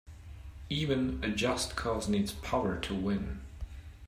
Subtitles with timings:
[0.71, 3.41] Even a just cause needs power to win.